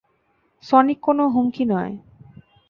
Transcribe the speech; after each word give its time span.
Sonic 0.63 0.99
কোন 1.01 1.19
হুমকি 1.33 1.63
নয়। 1.65 1.93